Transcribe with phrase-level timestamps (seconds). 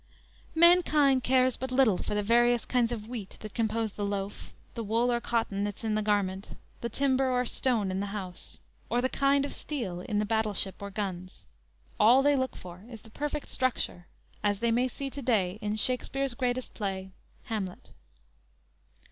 [0.55, 4.83] Mankind cares but little for the various kinds of wheat that compose the loaf, the
[4.83, 8.59] wool or cotton that's in the garment, the timber or stone in the house,
[8.89, 11.45] or the kind of steel in the battleship or guns;
[11.99, 14.07] all they look for is the perfect structure,
[14.43, 17.11] as they may see to day in Shakspere's greatest play
[17.43, 17.91] "Hamlet."